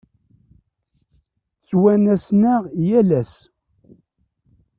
[1.59, 3.33] Ttwanasen-aɣ yal ass.